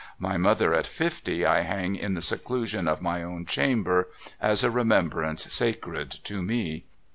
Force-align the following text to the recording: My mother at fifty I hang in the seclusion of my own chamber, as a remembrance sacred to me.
My 0.17 0.35
mother 0.35 0.73
at 0.73 0.87
fifty 0.87 1.45
I 1.45 1.61
hang 1.61 1.95
in 1.95 2.15
the 2.15 2.23
seclusion 2.23 2.87
of 2.87 3.03
my 3.03 3.21
own 3.21 3.45
chamber, 3.45 4.07
as 4.41 4.63
a 4.63 4.71
remembrance 4.71 5.53
sacred 5.53 6.09
to 6.23 6.41
me. 6.41 6.85